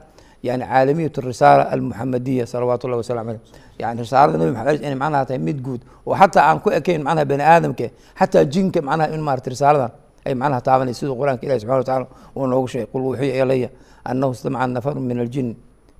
yani 0.43 0.65
caalamiyat 0.65 1.17
risaala 1.17 1.63
almuxamadiya 1.71 2.45
salawaatu 2.45 2.87
llahi 2.87 2.99
wasalam 3.05 3.27
aleyh 3.29 3.41
yani 3.79 4.01
risaalada 4.03 4.37
nabi 4.37 4.51
maxamed 4.51 4.81
inay 4.83 4.95
macnaha 5.03 5.25
tahay 5.25 5.39
mid 5.39 5.61
guud 5.63 5.81
oo 6.05 6.15
xataa 6.19 6.43
aan 6.49 6.59
ku 6.59 6.69
ekayn 6.69 7.01
macnaha 7.07 7.25
bani 7.25 7.43
aadamke 7.43 7.87
xataa 8.19 8.43
jinka 8.53 8.81
macnaha 8.81 9.13
in 9.15 9.21
maarata 9.27 9.49
risaaladan 9.53 9.91
ay 10.27 10.33
macnaha 10.35 10.61
taabanay 10.67 10.93
siduu 10.93 11.15
qur'aanka 11.15 11.43
ilahi 11.47 11.59
subxana 11.63 11.79
wa 11.79 11.83
tacala 11.87 12.05
uu 12.35 12.47
noogu 12.51 12.67
sheegay 12.67 12.87
qul 12.91 13.01
wuxiya 13.07 13.43
ilaya 13.45 13.69
annahu 14.09 14.31
istamaca 14.35 14.67
nafaru 14.75 14.99
min 15.09 15.17
aljin 15.25 15.49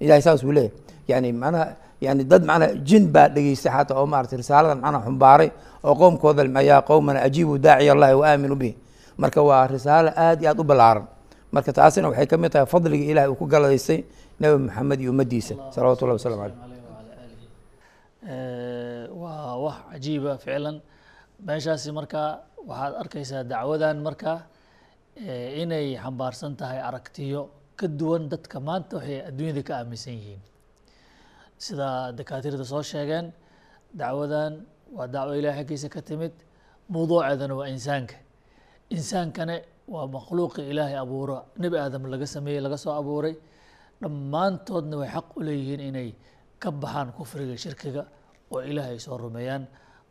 ilahay 0.04 0.22
saas 0.26 0.44
uu 0.44 0.52
leeyahy 0.58 0.72
yani 1.12 1.30
manaha 1.44 1.66
yani 2.06 2.24
dad 2.32 2.44
macnaha 2.50 2.70
jin 2.88 3.04
baa 3.16 3.28
dhegeystay 3.36 3.72
xataa 3.76 3.98
oo 4.02 4.06
maarata 4.14 4.36
risaaladan 4.42 4.80
macnaha 4.84 5.04
xumbaaray 5.08 5.50
oo 5.88 5.94
qowmkooda 6.02 6.42
ayaa 6.62 6.82
qowmana 6.90 7.20
ajiibu 7.28 7.54
daaciy 7.66 7.90
allahi 7.96 8.14
wa 8.22 8.26
aaminu 8.32 8.56
bih 8.62 8.74
marka 9.22 9.40
waa 9.50 9.64
risaalo 9.74 10.10
aad 10.26 10.38
iyo 10.42 10.50
aad 10.52 10.60
u 10.60 10.64
ballaaran 10.70 11.06
marka 11.56 11.72
taasina 11.78 12.08
waxay 12.10 12.28
ka 12.32 12.36
mid 12.42 12.52
tahay 12.54 12.68
fadliga 12.74 13.06
ilahay 13.12 13.30
uu 13.32 13.38
ku 13.42 13.46
galadaystay 13.54 14.00
nebi 14.42 14.56
maxamed 14.68 15.00
iyo 15.04 15.10
ummaddiisa 15.14 15.54
salawatu 15.76 16.02
llahi 16.08 16.18
wasalam 16.20 16.40
caleyh 16.44 16.60
waa 19.22 19.56
wax 19.66 19.78
cajiiba 19.92 20.32
ficlan 20.44 20.76
meeshaasi 21.48 21.90
markaa 22.00 22.30
waxaad 22.70 22.94
arkaysaa 23.04 23.44
dacwadan 23.52 23.98
markaa 24.08 24.38
inay 25.62 25.88
xambaarsan 26.04 26.52
tahay 26.60 26.80
aragtiyo 26.90 27.42
ka 27.80 27.88
duwan 28.00 28.24
dadka 28.32 28.58
maanta 28.68 28.94
waxay 28.98 29.20
adduunyada 29.30 29.62
ka 29.68 29.74
aaminsan 29.80 30.13
yihiin. 30.20 30.42
Sida 31.65 32.12
dakaatiirta 32.18 32.65
soo 32.65 32.82
sheegeen 32.92 33.25
dacwadan 34.00 34.53
waa 34.96 35.08
dacwo 35.13 35.34
ilahay 35.39 35.63
xaggiisa 35.63 35.88
ka 35.96 36.01
timid 36.01 36.34
mawduuceedana 36.94 37.53
waa 37.60 37.68
insaanka. 37.75 38.15
Insaankane 38.96 39.56
waa 39.94 40.08
makhluuqi 40.15 40.62
ilaahay 40.72 40.98
abuuro 41.03 41.38
nebi 41.62 41.77
aadam 41.77 42.03
laga 42.13 42.25
sameeyey 42.36 42.62
laga 42.65 42.77
soo 42.77 42.94
abuuray. 43.01 43.36
Dhammaantoodna 44.01 44.96
way 45.01 45.10
xaq 45.15 45.27
u 45.38 45.39
leeyihiin 45.48 45.82
inay 45.89 46.10
ka 46.62 46.70
baxaan 46.72 47.10
kufriga 47.18 47.56
shirkiga 47.63 48.03
oo 48.51 48.62
ilaahay 48.62 49.00
soo 49.00 49.18
rumeeyaan. 49.18 49.63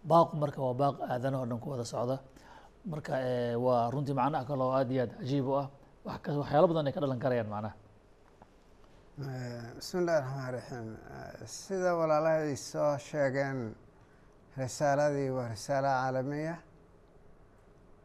Baaqu 0.08 0.34
marka 0.42 0.58
waa 0.66 0.74
baaq 0.74 0.96
aadana 1.12 1.36
oo 1.40 1.46
dhan 1.50 1.58
ku 1.62 1.70
wada 1.70 1.84
socda. 1.84 2.16
Marka 2.90 3.12
waa 3.64 3.90
runtii 3.92 4.14
macnaha 4.18 4.44
kale 4.48 4.62
oo 4.62 4.72
aad 4.78 4.90
iyo 4.90 5.02
aad 5.04 5.12
cajiib 5.20 5.46
u 5.46 5.54
ah 5.62 5.68
waxyaalo 6.06 6.66
badan 6.70 6.86
ay 6.88 6.92
ka 6.96 7.00
dhalan 7.02 7.20
karayaan 7.24 7.48
macnaha. 7.54 7.74
Bismi 9.78 9.98
illahi 10.02 10.20
raxmaan 10.24 10.52
raxiim 10.56 10.88
sida 11.46 11.90
walaalahay 11.98 12.56
soo 12.70 12.94
sheegeen 13.08 13.58
risaaladii 14.60 15.30
waa 15.36 15.48
risaalo 15.54 15.88
caalamiya. 16.00 16.54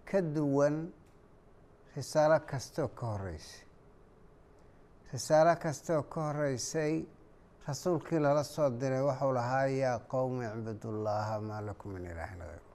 Ka 0.10 0.20
duwan 0.36 0.76
risaalo 1.96 2.38
kastoo 2.52 2.88
ka 3.00 3.06
horeysay 3.14 3.64
risaalo 5.14 5.54
kastoo 5.64 6.02
ka 6.12 6.20
horeysay 6.28 6.94
rasuulkii 7.68 8.20
lala 8.26 8.44
soo 8.44 8.70
diray 8.80 9.02
waxau 9.10 9.32
lahaa 9.38 9.66
yaa 9.82 10.00
qowmi 10.14 10.46
icbudullaaha 10.54 11.36
maa 11.48 11.62
lakum 11.68 11.90
min 11.94 12.06
ilaahin 12.12 12.42
hayru 12.46 12.67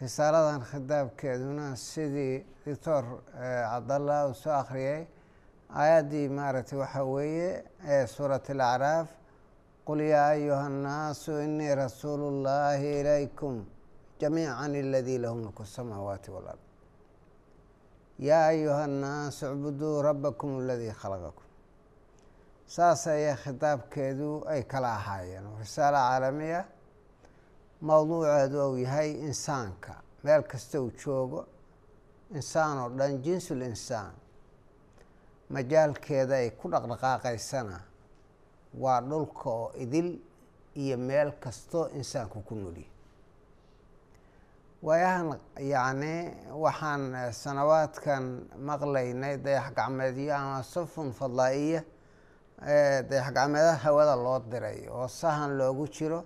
risaaladan 0.00 0.60
khitaabkeeduna 0.70 1.66
sidii 1.76 2.44
doctor 2.66 3.04
cabdallah 3.70 4.18
uu 4.28 4.34
soo 4.42 4.52
akhriyay 4.62 5.02
aayaddii 5.80 6.28
maaragtay 6.38 6.78
waxaa 6.82 7.04
weeye 7.14 7.50
ee 7.94 8.06
suurat 8.14 8.44
alacraaf 8.54 9.08
qul 9.86 10.00
yaa 10.12 10.28
ayuha 10.36 10.64
annaasu 10.70 11.32
inii 11.46 11.74
rasuulu 11.82 12.26
llaahi 12.44 12.88
ilaykum 13.00 13.54
jamiican 14.20 14.74
aladii 14.82 15.18
lahu 15.24 15.34
mulku 15.42 15.64
samaawaati 15.76 16.30
walard 16.36 16.60
yaa 18.28 18.46
ayuha 18.52 18.82
annaasu 18.90 19.42
icbuduu 19.52 20.02
rabbakum 20.08 20.50
aladii 20.60 20.92
khalaqakum. 21.00 21.44
Saas 22.74 23.06
ayaa 23.06 23.36
khitaabkeedu 23.44 24.30
ay 24.52 24.62
kala 24.72 24.88
ahaayeen. 24.98 25.46
Risaalo 25.62 25.98
caalamiya 26.08 26.60
mowduuceedu 27.80 28.58
uu 28.70 28.76
yahay 28.78 29.10
insaanka. 29.26 29.94
Meel 30.24 30.42
kasta 30.42 30.80
uu 30.80 30.90
joogo 31.04 31.46
insaan 32.34 32.78
oo 32.78 32.88
dhan 32.98 33.22
jinsul 33.22 33.60
insaan. 33.62 34.12
Majaalkeeda 35.50 36.34
ay 36.34 36.50
ku 36.50 36.68
dhaqdhaqaaqaysana 36.72 37.78
waa 38.82 39.00
dhulka 39.00 39.50
oo 39.50 39.72
idil 39.84 40.18
iyo 40.76 40.96
meel 40.98 41.30
kastoo 41.40 41.88
insaanku 41.98 42.40
ku 42.42 42.54
nolyahy 42.54 42.90
waayahan 44.82 45.38
yacni 45.72 46.14
waxaan 46.64 47.32
sanawaadkan 47.32 48.24
maqlaynay 48.68 49.36
dayax 49.44 49.70
gacmeedyo 49.76 50.34
ama 50.36 50.62
safun 50.62 51.12
fadlaa-iya 51.12 51.80
dayax 53.08 53.28
gacmeedaha 53.36 53.78
hawada 53.84 54.16
loo 54.16 54.38
diray 54.50 54.88
oo 54.90 55.08
sahan 55.08 55.56
loogu 55.58 55.86
jiro 55.88 56.24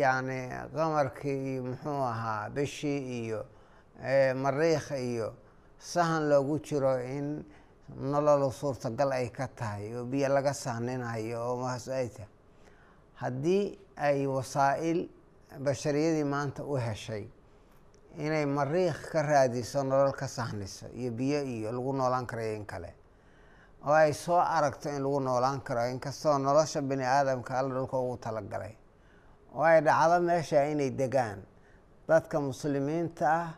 yacni 0.00 0.40
qamarkii 0.74 1.38
iyo 1.54 1.62
muxuu 1.64 2.02
ahaa 2.12 2.50
bishii 2.50 3.24
iyo 3.24 3.40
mariikh 4.34 4.90
iyo 4.90 5.34
sahan 5.78 6.28
loogu 6.28 6.58
jiro 6.58 6.98
in 7.00 7.44
nololu 8.00 8.50
suurtagal 8.52 9.12
ay 9.12 9.28
ka 9.30 9.48
tahay 9.48 9.94
oo 9.96 10.04
biyo 10.04 10.28
laga 10.28 10.52
sahninayo 10.54 11.38
oo 11.50 11.56
maas 11.56 11.88
haddii 13.14 13.78
ay 13.96 14.26
wasaa-il 14.26 15.08
bashariyadii 15.60 16.24
maanta 16.24 16.64
u 16.64 16.76
heshay 16.76 17.26
inay 18.18 18.46
mariikh 18.46 19.10
ka 19.12 19.22
raadiso 19.22 19.82
nolol 19.82 20.12
ka 20.12 20.28
sahniso 20.28 20.86
iyo 20.94 21.10
biyo 21.12 21.42
iyo 21.44 21.72
lagu 21.72 21.92
noolaan 21.92 22.26
karayo 22.26 22.54
in 22.56 22.64
kale 22.66 22.94
oo 23.86 23.92
ay 23.92 24.12
soo 24.12 24.38
aragto 24.40 24.88
in 24.88 25.02
lagu 25.02 25.20
noolaan 25.20 25.60
karo 25.60 25.86
inkastoo 25.90 26.38
nolosha 26.38 26.80
bini 26.82 27.04
aadamka 27.04 27.58
alla 27.58 27.74
dhulka 27.74 27.98
ugu 27.98 28.16
talagalay 28.16 28.74
oo 29.54 29.62
ay 29.64 29.80
dhacdo 29.86 30.16
meesha 30.28 30.64
inay 30.72 30.90
degaan. 30.90 31.38
Dadka 32.08 32.40
muslimiinta 32.40 33.24
ah 33.40 33.48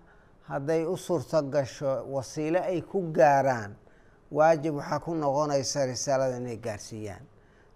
hadday 0.49 0.83
u 0.87 0.97
suurto 0.97 1.43
gasho 1.43 2.05
wasiilo 2.15 2.61
ay 2.71 2.81
ku 2.83 2.99
gaaraan 3.17 3.73
waajib 4.37 4.75
waxaa 4.79 5.01
ku 5.05 5.15
noqonaysa 5.15 5.87
risaalada 5.87 6.37
inay 6.37 6.57
gaarsiiyaan. 6.57 7.25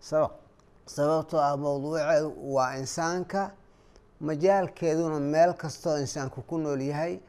Saba 0.00 0.28
sababtoo 0.86 1.40
ah 1.40 1.56
mowduuceedu 1.56 2.28
waa 2.54 2.74
insaanka 2.80 3.50
majaalkeeduna 4.20 5.20
meel 5.20 5.52
kastoo 5.54 5.96
insaanku 5.98 6.42
ku 6.42 6.58
nool 6.58 6.80
yahay 6.80 7.20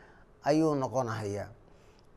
ayuu 0.49 0.75
noqonahayaa 0.75 1.47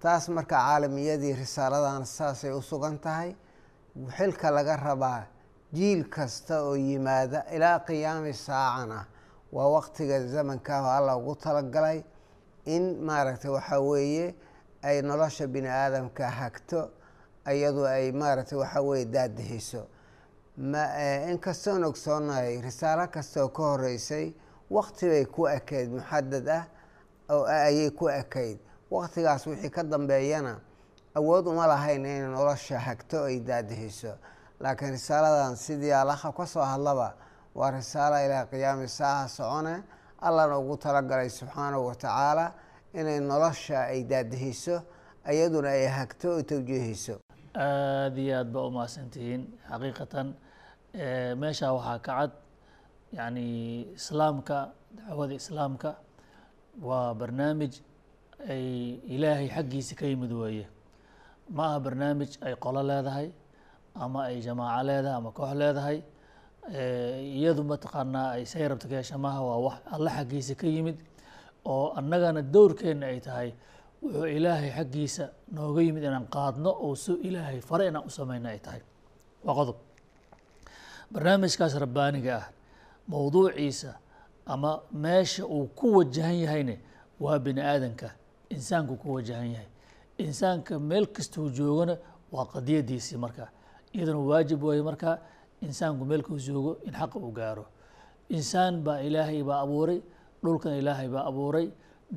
taas 0.03 0.29
marka 0.29 0.57
caalamiyadii 0.57 1.35
risaaladan 1.43 2.07
saasay 2.07 2.51
u 2.53 2.63
sugan 2.63 2.99
tahay 2.99 3.31
xilka 4.17 4.51
laga 4.51 4.77
rabaa 4.77 5.23
jiil 5.73 6.05
kasta 6.11 6.63
oo 6.65 6.77
yimaada 6.77 7.45
ilaa 7.55 7.79
qiyaami 7.87 8.33
saacana 8.35 9.07
waa 9.53 9.69
waqtiga 9.77 10.27
zamankaah 10.27 10.85
oo 10.85 10.91
alla 10.99 11.17
ugu 11.17 11.35
talagalay 11.37 12.03
in 12.65 12.85
maaragtay 13.07 13.51
waxaa 13.51 13.81
weeye 13.81 14.35
ay 14.83 15.03
nolosha 15.03 15.47
bini 15.47 15.69
aadamka 15.69 16.31
hagto 16.31 16.91
iyadu 17.53 17.87
ay 17.87 18.13
maaragtay 18.13 18.59
waxaa 18.59 18.83
weeye 18.83 19.05
daadihiso 19.05 19.87
ma 20.57 20.85
inkastoon 21.31 21.85
ogsoonahay 21.85 22.61
risaalo 22.61 23.07
kastaoo 23.09 23.49
ka 23.49 23.63
horeysay 23.63 24.33
waqti 24.71 25.07
bay 25.09 25.25
ku 25.25 25.47
ekayd 25.49 25.89
muxadad 25.91 26.49
ah 26.49 26.65
oo 27.31 27.45
ayay 27.47 27.91
ku 27.91 28.09
ekayd. 28.09 28.59
Waqtigaas 28.93 29.47
wixii 29.47 29.71
ka 29.71 29.83
dambeeyana 29.83 30.61
awood 31.15 31.47
uma 31.49 31.67
lahayn 31.67 32.05
inay 32.05 32.29
nolosha 32.29 32.79
hagto 32.79 33.25
ay 33.25 33.41
daadihiso 33.41 34.13
laakiin 34.63 34.93
risaaladan 34.97 35.57
sidii 35.57 35.93
alaha 36.03 36.33
ka 36.33 36.47
soo 36.47 36.63
hadlaba 36.73 37.09
waa 37.55 37.71
risaalo 37.71 38.17
ilaa 38.27 38.47
qiyaami 38.51 38.89
saaha 38.89 39.29
socone. 39.29 39.83
Allana 40.23 40.59
ugu 40.59 40.77
talagalay 40.77 41.31
subxaanahu 41.31 41.87
watacaala 41.91 42.53
inay 42.95 43.19
nolosha 43.21 43.79
ay 43.93 44.05
daadihiso 44.11 44.77
iyaduna 45.33 45.69
ay 45.79 45.87
hagto 45.99 46.29
oo 46.37 46.43
tawjiihiso 46.43 47.15
aada 47.55 48.21
iyo 48.21 48.39
aad 48.39 48.49
ba 48.55 48.61
umahadsantihiin 48.69 49.43
xaqiiqatan. 49.71 50.29
Meesha 51.41 51.73
waxaa 51.75 51.99
ka 51.99 52.13
cad 52.19 52.33
yani 53.13 53.47
islaamka 53.99 54.59
dacwada 54.97 55.35
islaamka 55.35 55.91
waa 56.89 57.15
barnaamij 57.21 57.75
ay 58.49 58.65
ilaahay 59.15 59.49
xaggiisa 59.57 59.95
ka 59.99 60.07
yimid 60.07 60.33
weeye. 60.33 60.67
Ma 61.51 61.65
aha 61.67 61.81
barnaamij 61.81 62.39
ay 62.47 62.55
qolo 62.65 62.83
leedahay 62.83 63.29
ama 63.95 64.25
ay 64.25 64.41
jamaaco 64.41 64.83
leedahay 64.87 65.17
ama 65.17 65.31
koox 65.33 65.53
leedahay 65.55 65.99
iyadu 67.39 67.63
mataqaanaa 67.65 68.31
ay 68.37 68.45
say 68.47 68.69
rabta 68.69 68.89
ka 68.89 69.17
waa 69.19 69.59
wax 69.67 69.79
alle 69.95 70.11
xaggiisa 70.11 70.55
ka 70.55 70.67
yimid 70.67 70.99
oo 71.65 71.93
annagana 71.99 72.43
dowrkeenna 72.43 73.07
ay 73.07 73.21
tahay 73.21 73.51
wuxuu 74.03 74.27
ilaahay 74.27 74.71
xaggiisa 74.71 75.25
nooga 75.53 75.83
yimid 75.83 76.03
inaan 76.05 76.27
qaadno 76.27 76.71
oo 76.71 76.95
su 76.95 77.13
ilaahay 77.23 77.61
fare 77.61 77.87
inaan 77.89 78.07
u 78.07 78.11
samayno 78.11 78.49
ay 78.49 78.59
tahay. 78.59 78.81
Waa 79.45 79.55
qodob. 79.55 79.77
Barnaamijkaas 81.13 81.75
rabbaaniga 81.85 82.37
ah 82.37 82.47
mowduuciisa 83.09 83.95
ama 84.47 84.81
meesha 84.93 85.45
uu 85.47 85.67
ku 85.75 85.97
wajahan 85.99 86.35
yahayne 86.45 86.81
waa 87.21 87.39
bini 87.39 87.61
aadanka 87.61 88.11
insaanku 88.51 88.97
ku 88.97 89.15
wajahan 89.15 89.51
yahay. 89.55 89.69
Insaanka 90.19 90.79
meel 90.79 91.07
kastuu 91.07 91.51
joogona 91.51 91.97
waa 92.33 92.47
qadiyadiisii 92.47 93.17
marka 93.17 93.49
iyaduna 93.95 94.19
waajib 94.31 94.61
weeye 94.67 94.83
marka 94.89 95.11
insaanku 95.67 96.05
meelkuu 96.11 96.39
joogo 96.47 96.73
in 96.87 96.93
xaqa 97.01 97.17
uu 97.27 97.33
gaaro. 97.39 97.65
Insaan 98.37 98.75
baa 98.87 98.99
ilaahay 99.07 99.43
baa 99.49 99.61
abuuray 99.65 99.99
dhulkan 100.45 100.73
ilaahay 100.81 101.09
baa 101.15 101.25
abuuray 101.31 101.67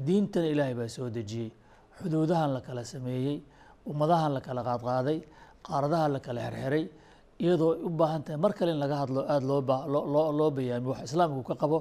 diintana 0.08 0.48
ilaahay 0.54 0.76
baa 0.80 0.88
soo 0.96 1.10
dejiyey. 1.10 1.52
Xuduudahan 2.00 2.50
la 2.56 2.62
kala 2.68 2.84
sameeyey 2.94 3.38
ummadahan 3.90 4.32
la 4.36 4.42
kala 4.48 4.62
qaadqaaday 4.70 5.18
qaaradaha 5.68 6.06
la 6.14 6.20
kala 6.26 6.40
xerxeray 6.46 6.84
iyadoo 7.44 7.72
u 7.88 7.90
baahan 8.00 8.22
tahay 8.26 8.40
mar 8.44 8.52
kale 8.58 8.72
in 8.76 8.80
laga 8.84 8.96
hadlo 9.02 9.22
aada 9.34 9.46
loo 9.46 10.32
loo 10.40 10.50
bayaamiyo 10.58 10.90
wax 10.94 11.02
islaamku 11.12 11.42
ka 11.50 11.56
qabo. 11.62 11.78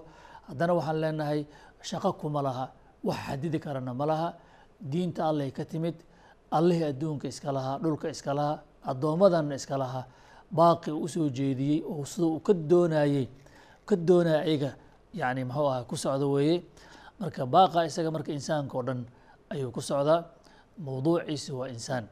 Haddana 0.49 0.73
waxaan 0.79 0.99
leenahay 1.03 1.41
shaqo 1.89 2.11
kuma 2.21 2.41
laha 2.47 2.65
wax 3.09 3.19
xadidi 3.27 3.59
karana 3.65 3.93
ma 4.01 4.05
laha. 4.11 4.29
Diinta 4.93 5.21
allay 5.31 5.51
ka 5.57 5.65
timid 5.65 5.95
allihii 6.51 6.87
adduunka 6.93 7.27
iska 7.29 7.53
lahaa 7.53 7.79
dhulka 7.83 8.09
iska 8.15 8.33
lahaa 8.39 8.59
addoommadanna 8.91 9.55
iska 9.61 9.77
lahaa 9.83 10.05
baaqi 10.59 10.91
u 10.91 11.03
u 11.05 11.09
soo 11.09 11.29
jeediyey 11.39 11.79
oo 11.93 12.05
sida 12.05 12.27
uu 12.27 12.41
ka 12.47 12.53
doonayey 12.71 13.27
ka 13.89 13.95
doonaya 13.97 14.41
ayaga 14.49 14.71
yani 15.15 15.45
muxuu 15.49 15.67
aha 15.71 15.85
ku 15.91 15.97
socdo 15.97 16.27
weeye. 16.35 16.57
Marka 17.21 17.43
baaqa 17.47 17.87
isaga 17.89 18.11
marka 18.11 18.31
insaanka 18.33 18.75
oo 18.79 18.83
dhan 18.89 19.01
ayuu 19.53 19.71
ku 19.71 19.81
socdaa. 19.81 20.21
Mawduuciisi 20.85 21.51
waa 21.59 21.69
insaan. 21.75 22.05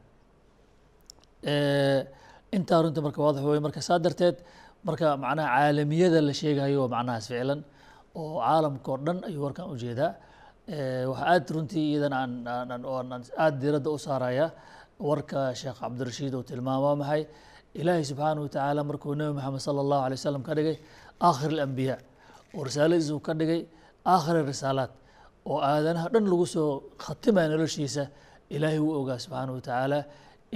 Intaa 2.57 2.83
runtii 2.83 3.03
marka 3.07 3.19
waadax 3.25 3.43
weye 3.45 3.61
marka 3.67 3.81
saa 3.83 3.99
darteed 3.99 4.37
marka 4.87 5.17
macnaha 5.17 5.49
caalamiyada 5.57 6.21
la 6.29 6.33
sheegayo 6.41 6.83
macnahaas 6.95 7.27
ficlan 7.31 7.61
oo 8.15 8.39
caalamka 8.45 8.89
oo 8.93 8.99
dhan 9.07 9.19
ayuu 9.29 9.43
warkan 9.47 9.67
u 9.73 9.75
jeedaa 9.83 10.11
waxaa 10.69 11.26
aad 11.35 11.50
runtii 11.54 11.85
iyadan 11.92 12.12
aan 12.12 12.33
aada 13.38 13.57
diiradda 13.61 13.90
u 13.90 13.99
saaraya. 13.99 14.47
Warka 15.00 15.54
sheekh 15.54 15.78
cabdirashiid 15.81 16.35
uu 16.35 16.42
tilmaamo 16.42 16.83
waa 16.87 16.97
maxay? 17.02 17.23
Ilaahay 17.75 18.04
subxaanahu 18.11 18.45
watacaala 18.47 18.83
markuu 18.90 19.14
nebi 19.19 19.33
maxamed 19.38 19.61
sala 19.66 19.81
allahu 19.85 20.02
alay 20.07 20.16
wasalam 20.21 20.42
ka 20.49 20.52
dhigay 20.59 20.76
aakhir 21.28 21.50
alambiyaa 21.57 21.99
oo 22.57 22.62
risaaladiisa 22.69 23.12
uu 23.16 23.21
ka 23.26 23.33
dhigay 23.40 23.61
aakhir 24.14 24.37
risaalaat 24.52 24.92
oo 25.50 25.59
aadanaha 25.71 26.07
dhan 26.14 26.25
lagu 26.33 26.47
soo 26.54 26.71
khatimaya 27.04 27.49
noloshiisa 27.52 28.04
ilaahay 28.54 28.78
wuu 28.85 28.95
ogaa 29.00 29.19
subxaanahu 29.25 29.57
watacaala 29.59 29.99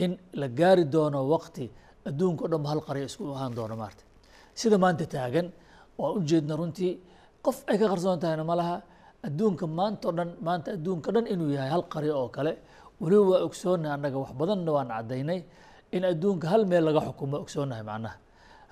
in 0.04 0.10
la 0.40 0.46
gaari 0.58 0.84
doono 0.94 1.18
waqti 1.34 1.64
adduunka 2.08 2.42
o 2.46 2.48
dhan 2.52 2.64
hal 2.70 2.80
qarya 2.88 3.04
isku 3.10 3.22
ahaan 3.36 3.52
doono 3.58 3.74
maarta. 3.82 4.02
Sida 4.60 4.76
maanta 4.84 5.04
taagan 5.14 5.46
waan 6.00 6.12
u 6.18 6.20
jeedna 6.30 6.54
runtii 6.60 6.92
qof 7.44 7.56
ay 7.70 7.76
ka 7.80 7.86
qarsoon 7.92 8.18
tahayna 8.22 8.44
ma 8.50 8.54
laha 8.60 8.76
adduunka 9.26 9.66
maanta 9.78 10.04
o 10.08 10.12
dhan 10.18 10.30
maanta 10.46 10.68
adduunka 10.76 11.08
dhan 11.14 11.26
inuu 11.32 11.50
yahay 11.56 11.70
hal 11.74 11.84
qaryo 11.94 12.14
oo 12.22 12.28
kale. 12.36 12.52
Weliba 13.00 13.24
waa 13.30 13.40
ogsoonnahay 13.46 13.94
annaga 13.96 14.18
wax 14.22 14.32
badanna 14.40 14.70
waan 14.76 14.88
caddaynay. 14.94 15.40
In 15.96 16.02
adduunka 16.10 16.46
hal 16.52 16.62
meel 16.70 16.84
laga 16.88 17.00
xukumo 17.06 17.36
ogsoonnahay 17.44 17.84
macnaha. 17.90 18.16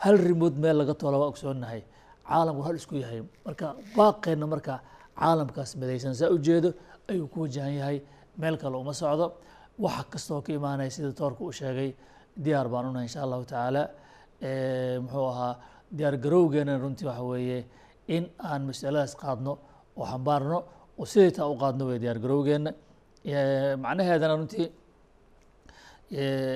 Hal 0.04 0.16
rimood 0.26 0.54
meel 0.62 0.76
laga 0.80 0.94
toola 1.00 1.16
waa 1.22 1.30
ogsoonnahay. 1.32 1.80
Caalamku 2.28 2.62
hal 2.66 2.76
isku 2.80 2.94
yahay. 3.04 3.20
Marka 3.46 3.66
baaqeenna 3.96 4.46
marka 4.52 4.74
caalamkaas 5.20 5.70
midaysan 5.80 6.14
saa 6.20 6.30
ujeedo 6.36 6.70
ayuu 7.10 7.26
ku 7.32 7.38
wajahan 7.44 7.74
yahay. 7.80 7.98
Meel 8.40 8.56
kale 8.62 8.76
uma 8.82 8.92
socdo. 9.00 9.26
Waxa 9.84 10.04
kastoo 10.12 10.40
ka 10.46 10.50
imaanaya 10.58 10.90
sida 10.90 11.12
toorka 11.12 11.42
u 11.44 11.52
sheegay. 11.52 11.90
Diyaar 12.44 12.68
baan 12.72 12.86
u 12.88 12.92
nahay 12.94 13.06
insha 13.08 13.20
allahu 13.26 13.44
tacaala. 13.50 13.82
Muxuu 15.04 15.26
ahaa 15.32 15.54
diyaar 15.96 16.16
garowgeena 16.24 16.78
runtii 16.82 17.06
waxa 17.10 17.22
weeye 17.30 17.60
in 18.08 18.24
aan 18.48 18.62
masaladaas 18.68 19.14
qaadno 19.22 19.52
oo 19.96 20.06
xambaarno 20.06 20.58
oo 20.98 21.06
siday 21.06 21.30
taa 21.30 21.46
u 21.46 21.56
qaadno 21.62 21.86
wey 21.86 21.98
diyaar 22.02 22.18
garowgeena 22.18 22.70
macnaheedana 23.84 24.36
runtii 24.36 24.68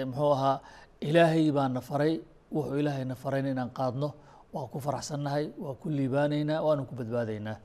muxuu 0.07 0.33
ahaa 0.33 0.61
ilaahay 1.01 1.53
baa 1.53 1.69
na 1.69 1.81
faray 1.81 2.21
wuxuu 2.53 2.79
ilaahay 2.79 3.05
na 3.05 3.15
farayna 3.15 3.51
inaan 3.51 3.71
qaadno 3.71 4.09
waa 4.53 4.67
ku 4.73 4.81
faraxsannahay 4.81 5.53
waa 5.61 5.75
ku 5.75 5.89
liibaanaynaa 5.89 6.63
waanu 6.63 6.87
ku 6.89 6.95
badbaadaynaa. 6.95 7.57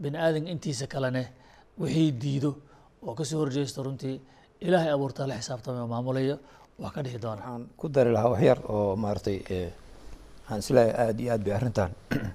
Bini 0.00 0.18
aadanka 0.18 0.50
intiisa 0.50 0.86
kalene 0.86 1.28
wixii 1.80 2.12
diido 2.22 2.50
oo 3.02 3.14
ka 3.14 3.24
soo 3.24 3.38
horjeesto 3.38 3.82
runtii 3.82 4.20
ilaahay 4.60 4.90
abuurtaa 4.92 5.26
la 5.28 5.36
xisaabtamay 5.40 5.80
oo 5.80 5.90
maamulayo 5.94 6.36
wax 6.78 6.92
ka 6.94 7.02
dhihi 7.04 7.18
doona. 7.22 7.42
Waxaan 7.42 7.64
ku 7.76 7.88
dari 7.88 8.12
lahaa 8.12 8.32
wax 8.32 8.42
yar 8.42 8.60
oo 8.68 8.96
maaragtay 8.96 9.38
waxaan 10.40 10.58
is 10.58 10.70
leeyahay 10.70 11.06
aada 11.06 11.22
iyo 11.22 11.32
aad 11.32 11.44
bay 11.44 11.54
arrintan 11.54 11.90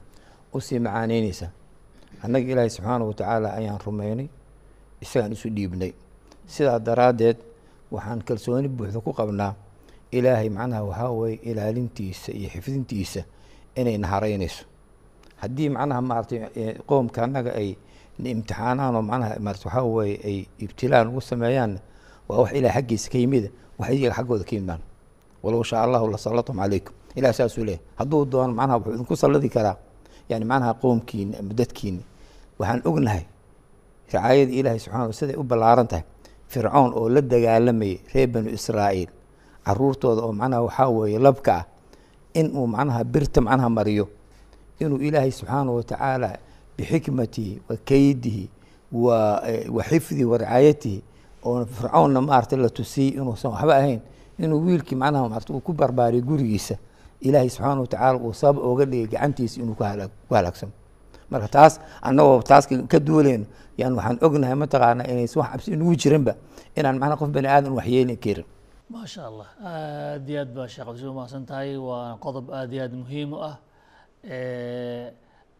u 0.55 0.61
sii 0.61 0.79
macaaneyneysa 0.79 1.47
annaga 2.23 2.47
ilaahay 2.51 2.69
subxaanahu 2.69 3.09
watacaala 3.11 3.53
ayaan 3.59 3.79
rumeynay 3.85 4.27
isagaan 5.01 5.31
isu 5.31 5.49
dhiibnay. 5.49 5.91
Sidaa 6.47 6.79
daraaddeed 6.79 7.37
waxaan 7.91 8.21
kalsooni 8.27 8.67
buuxda 8.67 8.99
ku 9.05 9.11
qabnaa 9.13 9.53
ilaahay 10.11 10.49
macnaha 10.49 10.83
waxaa 10.83 11.11
weeye 11.11 11.39
ilaalintiisa 11.49 12.31
iyo 12.31 12.49
xifdintiisa 12.49 13.21
inay 13.75 13.97
nahareynayso 13.97 14.63
haddii 15.41 15.69
macnaha 15.69 16.01
maaragtay 16.01 16.39
qoomka 16.89 17.23
annaga 17.23 17.51
ay 17.53 17.75
na 18.19 18.27
imtixaanaan 18.29 18.95
oo 18.95 19.01
macnaha 19.01 19.39
maarata 19.39 19.65
waxaa 19.69 19.83
weeye 19.83 20.17
ay 20.29 20.37
ibtilaan 20.63 21.07
ugu 21.11 21.21
sameeyaanna 21.21 21.79
waa 22.27 22.39
wax 22.41 22.51
ilahay 22.53 22.81
xaggiisa 22.81 23.07
ka 23.11 23.17
yimida 23.17 23.49
wax 23.79 23.89
iyaga 23.93 24.15
xaggooda 24.15 24.43
ka 24.43 24.55
yimaan 24.55 24.81
walow 25.43 25.63
shaa 25.63 25.83
allahu 25.83 26.07
la 26.11 26.17
calaykum. 26.17 26.93
Ilah 27.17 27.33
saasuu 27.33 27.63
leeyahy 27.65 27.81
hadduu 27.97 28.25
doono 28.25 28.53
macnaha 28.53 28.77
wuxuu 28.77 28.93
idinku 28.93 29.15
salladi 29.15 29.49
karaa 29.49 29.75
yani 30.29 30.45
macnaha 30.45 30.73
qoomkiina 30.81 31.39
ama 31.39 31.53
dadkiina 31.53 32.01
waxaan 32.59 32.81
ognahay 32.89 33.23
ricaayada 34.07 34.51
ilaahay 34.59 34.79
subxana 34.79 35.13
siday 35.13 35.35
u 35.35 35.43
ballaaran 35.43 35.87
tahay. 35.87 36.03
Fircoon 36.47 36.93
oo 36.95 37.09
la 37.09 37.21
dagaalamayay 37.21 37.99
reer 38.13 38.27
banu 38.33 38.49
israa'iil 38.49 39.09
caruurtooda 39.65 40.21
oo 40.23 40.31
macnaha 40.33 40.61
waxaa 40.67 40.89
weeye 40.89 41.19
labka 41.19 41.53
ah 41.59 41.65
in 42.33 42.51
uu 42.55 42.67
macnaha 42.67 43.03
birta 43.03 43.41
macnaha 43.41 43.69
mariyo 43.69 44.05
inuu 44.79 44.97
ilaahay 45.07 45.31
subxaanahu 45.31 45.75
watacaala 45.83 46.29
bixikmatihi 46.77 47.61
wa 47.69 47.75
keydihi 47.87 48.49
wa 48.91 49.43
wa 49.75 49.83
xifdihi 49.83 50.25
wa 50.25 50.37
ricaayatihi 50.37 50.99
oo 51.43 51.65
fircoonna 51.65 52.21
maaragtay 52.21 52.59
la 52.59 52.69
tusiyey 52.69 53.09
inuusan 53.19 53.51
waxba 53.51 53.75
ahayn 53.77 53.99
inuu 54.39 54.59
wiilkii 54.65 54.95
macnaha 54.95 55.29
maarata 55.29 55.53
uu 55.53 55.59
ku 55.59 55.73
barbaariyo 55.73 56.23
gurigiisa 56.23 56.75
ilaahay 57.21 57.49
subxaana 57.49 57.81
watacaala 57.81 58.17
uu 58.19 58.33
sabab 58.33 58.57
ooga 58.69 58.85
dhigay 58.85 59.07
gacantiisa 59.13 59.61
inuu 59.61 59.75
ku 59.75 59.83
halaagsamo 60.35 60.73
marka 61.31 61.47
taas 61.47 61.73
annagoo 62.07 62.41
taas 62.49 62.65
ka 62.91 62.99
duuleyno 63.07 63.45
yan 63.77 63.93
waxaan 63.97 64.17
ognahay 64.25 64.55
mataqaana 64.63 65.03
inaysan 65.11 65.39
wax 65.41 65.49
cabsi 65.51 65.69
inugu 65.75 65.93
jirinba 66.01 66.33
inaan 66.77 66.97
macnaha 67.01 67.19
qof 67.21 67.29
bani 67.35 67.47
aadan 67.55 67.73
waxyeeli 67.79 68.15
karin 68.23 68.45
maasha 68.93 69.21
allah 69.29 69.47
aad 69.71 70.29
iyo 70.29 70.39
aad 70.43 70.51
baa 70.55 70.67
sheekh 70.73 70.85
cabdisuu 70.87 71.13
mahadsan 71.17 71.43
tahay 71.49 71.75
waa 71.87 72.15
qodob 72.25 72.45
aad 72.59 72.71
iyo 72.73 72.83
aad 72.85 72.93
muhiim 73.01 73.29
u 73.33 73.39
ah. 73.49 73.55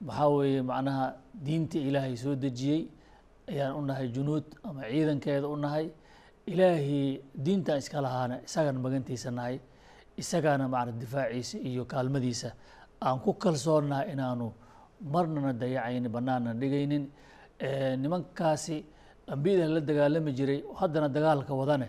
Maxaa 0.07 0.27
weeye 0.37 0.61
macnaha 0.61 1.05
diinta 1.45 1.77
ilaahay 1.87 2.15
soo 2.23 2.35
dejiyey 2.35 2.81
ayaan 3.51 3.73
u 3.79 3.81
nahay 3.89 4.07
junuud 4.15 4.45
ama 4.63 4.81
ciidankeeda 4.91 5.47
u 5.47 5.55
nahay. 5.57 5.85
Ilaahii 6.47 7.21
diintan 7.45 7.77
iska 7.81 8.01
lahaana 8.05 8.35
isagaan 8.47 8.77
magantiisa 8.85 9.31
nahay 9.31 9.55
isagaana 10.21 10.65
macna 10.73 10.91
difaaciisa 11.01 11.57
iyo 11.69 11.83
kaalmadiisa 11.91 12.49
aan 13.05 13.19
ku 13.25 13.31
kalsoonnahay 13.43 14.07
inaanu 14.13 14.47
marnana 15.13 15.51
dayacaynin 15.61 16.09
bannaanna 16.15 16.51
dhigaynin. 16.61 17.03
Nimankaasi 18.03 18.85
ambiyada 19.33 19.67
la 19.75 19.79
dagaalami 19.89 20.31
jiray 20.37 20.59
haddana 20.79 21.07
dagaalka 21.09 21.53
wadane 21.61 21.87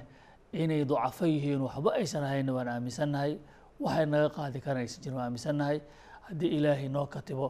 inay 0.53 0.85
ducafo 0.85 1.25
yihiin 1.27 1.61
waxba 1.67 1.91
aysan 2.01 2.25
ahayna 2.29 2.53
waan 2.57 2.69
aaminsannahay 2.75 3.33
waxay 3.85 4.07
naga 4.13 4.29
qaadi 4.37 4.59
karaan 4.65 4.83
aysan 4.85 5.01
jirin 5.03 5.17
waan 5.19 5.27
aaminsannahay 5.29 5.79
haddii 6.29 6.51
ilaahay 6.57 6.89
noo 6.97 7.07
katibo 7.15 7.47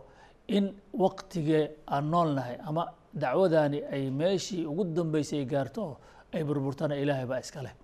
in 0.57 0.65
waqtigee 1.05 1.65
aan 1.95 2.05
nool 2.13 2.29
nahay 2.39 2.57
ama 2.69 2.83
dacwadani 3.23 3.79
ay 3.95 4.11
meeshii 4.21 4.67
ugu 4.71 4.85
dambeysay 4.97 5.39
ay 5.43 5.47
gaarto 5.53 5.81
oo 5.89 5.95
ay 6.35 6.43
burburtana 6.49 6.95
ilaahay 7.03 7.27
baa 7.31 7.41
iska 7.45 7.61
leh 7.67 7.75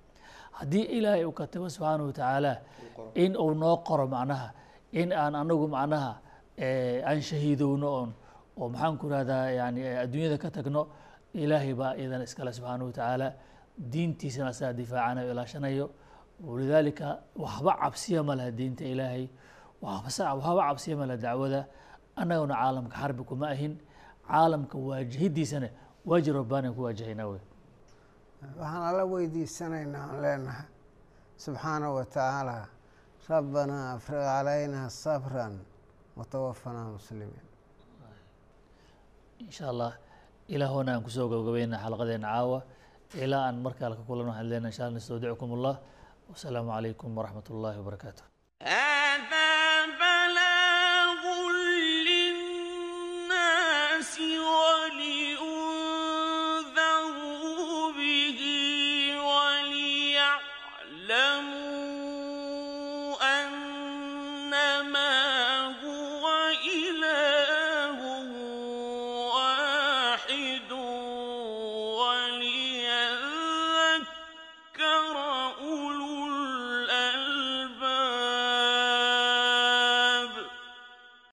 haddii 0.58 0.84
ilaahay 0.96 1.24
uu 1.28 1.32
katibo 1.40 1.66
subxaanahu 1.74 2.06
watacaala 2.10 2.52
in 3.14 3.32
uu 3.36 3.54
noo 3.62 3.76
qoro 3.88 4.06
macnaha 4.14 4.48
in 5.00 5.12
aan 5.12 5.34
anagu 5.42 5.66
macnaha 5.76 6.12
aan 7.08 7.20
shahiidowno 7.28 7.88
oon 7.98 8.10
oo 8.60 8.68
maxaan 8.68 8.96
ku 9.00 9.06
rahdaa 9.14 9.44
yani 9.60 9.80
adduunyada 10.04 10.38
ka 10.38 10.48
tagno 10.56 10.82
ilaahay 11.42 11.74
baa 11.80 11.92
iyadana 12.00 12.24
iskale 12.28 12.52
subxaanahu 12.58 12.88
watacaala 12.90 13.28
diintiisana 13.92 14.48
asagaa 14.54 14.72
difaacanayo 14.72 15.30
ilaashanayo. 15.34 15.86
Walidaalika 16.46 17.06
waxba 17.36 17.72
cabsiya 17.82 18.22
ma 18.22 18.34
laha 18.38 18.50
diinta 18.50 18.84
ilaahay 18.84 19.28
waxba 19.82 20.62
cabsiya 20.68 20.96
ma 20.96 21.06
dacwada. 21.06 21.66
Annaguna 22.16 22.54
caalamka 22.54 22.96
xarbi 22.96 23.22
kuma 23.24 23.46
ahin 23.54 23.78
caalamka 24.28 24.78
waajihidiisana 24.78 25.68
waajib 26.06 26.34
rabbaani 26.34 26.70
ku 26.74 26.82
waajahaynaa 26.86 27.26
wey 27.26 27.42
waxaan 28.60 28.84
alla 28.90 29.04
weydiisanaynaa 29.12 30.04
aan 30.10 30.18
leenahay 30.24 30.66
subxaanahu 31.44 31.92
wa 31.98 32.04
tacaala 32.04 32.56
rabbanaa 33.32 33.84
afriq 33.96 34.20
calayna 34.30 34.80
sabran 35.02 35.54
watawafanaa 36.18 36.88
muslimiin 36.96 37.46
insha 39.44 39.64
allah 39.72 39.92
ilaahona 40.54 40.90
aan 40.94 41.02
ku 41.06 41.10
soo 41.16 41.26
gabagabayna 41.32 41.76
xalaqadeena 41.84 42.28
caawa. 42.34 42.58
Ilaa 43.24 43.42
aan 43.48 43.56
markaale 43.66 43.94
ka 43.98 44.02
kulan 44.08 44.26
waxaan 44.30 44.48
leenahay 44.50 44.70
insha 44.72 44.82
allah 44.86 44.96
nastawdicukum 44.98 45.50
allah 45.56 45.74
wasalaamu 46.30 46.70
calaykum 46.76 47.08
waraxmat 47.18 47.46
ullahi 47.54 47.76
wabarakaatu 47.80 48.22